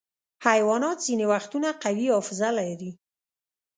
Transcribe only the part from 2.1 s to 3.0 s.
حافظه لري.